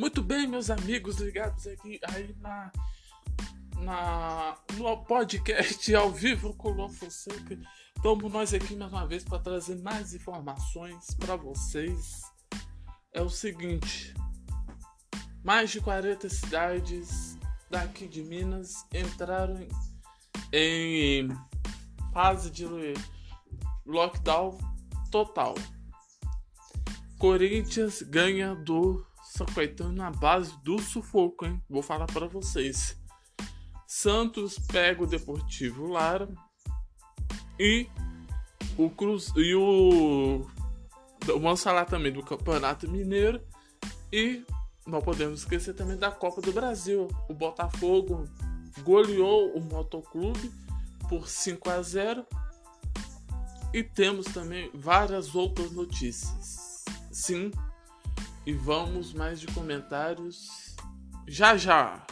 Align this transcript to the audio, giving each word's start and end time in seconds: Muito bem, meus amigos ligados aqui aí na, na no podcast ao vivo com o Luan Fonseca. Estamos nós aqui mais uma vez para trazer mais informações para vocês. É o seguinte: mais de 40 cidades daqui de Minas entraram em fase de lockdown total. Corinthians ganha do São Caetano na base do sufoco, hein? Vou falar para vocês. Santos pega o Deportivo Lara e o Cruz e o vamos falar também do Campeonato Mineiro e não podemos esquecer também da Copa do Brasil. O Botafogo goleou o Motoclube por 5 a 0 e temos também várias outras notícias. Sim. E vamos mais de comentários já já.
Muito 0.00 0.22
bem, 0.22 0.46
meus 0.46 0.70
amigos 0.70 1.18
ligados 1.18 1.66
aqui 1.66 2.00
aí 2.08 2.34
na, 2.40 2.72
na 3.82 4.56
no 4.78 4.96
podcast 5.04 5.94
ao 5.94 6.10
vivo 6.10 6.54
com 6.54 6.70
o 6.70 6.72
Luan 6.72 6.88
Fonseca. 6.88 7.58
Estamos 7.94 8.32
nós 8.32 8.54
aqui 8.54 8.74
mais 8.76 8.90
uma 8.90 9.06
vez 9.06 9.22
para 9.22 9.38
trazer 9.40 9.76
mais 9.82 10.14
informações 10.14 11.14
para 11.18 11.36
vocês. 11.36 12.22
É 13.12 13.20
o 13.20 13.28
seguinte: 13.28 14.14
mais 15.44 15.70
de 15.70 15.82
40 15.82 16.30
cidades 16.30 17.38
daqui 17.68 18.08
de 18.08 18.22
Minas 18.22 18.86
entraram 18.94 19.68
em 20.50 21.28
fase 22.10 22.50
de 22.50 22.64
lockdown 23.84 24.58
total. 25.10 25.54
Corinthians 27.18 28.00
ganha 28.00 28.54
do 28.54 29.09
São 29.30 29.46
Caetano 29.46 29.92
na 29.92 30.10
base 30.10 30.58
do 30.64 30.80
sufoco, 30.80 31.46
hein? 31.46 31.62
Vou 31.70 31.82
falar 31.82 32.06
para 32.06 32.26
vocês. 32.26 33.00
Santos 33.86 34.58
pega 34.58 35.04
o 35.04 35.06
Deportivo 35.06 35.86
Lara 35.86 36.28
e 37.56 37.88
o 38.76 38.90
Cruz 38.90 39.32
e 39.36 39.54
o 39.54 40.44
vamos 41.24 41.62
falar 41.62 41.84
também 41.84 42.12
do 42.12 42.24
Campeonato 42.24 42.90
Mineiro 42.90 43.40
e 44.12 44.44
não 44.84 45.00
podemos 45.00 45.40
esquecer 45.40 45.74
também 45.74 45.96
da 45.96 46.10
Copa 46.10 46.40
do 46.40 46.52
Brasil. 46.52 47.06
O 47.28 47.34
Botafogo 47.34 48.28
goleou 48.82 49.56
o 49.56 49.60
Motoclube 49.60 50.50
por 51.08 51.28
5 51.28 51.70
a 51.70 51.80
0 51.80 52.26
e 53.72 53.84
temos 53.84 54.26
também 54.26 54.72
várias 54.74 55.36
outras 55.36 55.70
notícias. 55.70 56.84
Sim. 57.12 57.52
E 58.46 58.52
vamos 58.52 59.12
mais 59.12 59.40
de 59.40 59.46
comentários 59.48 60.74
já 61.26 61.56
já. 61.56 62.04